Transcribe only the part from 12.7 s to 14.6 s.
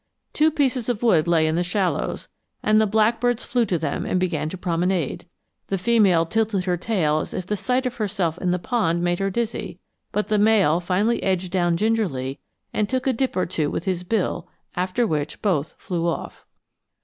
and took a dip or two with his bill,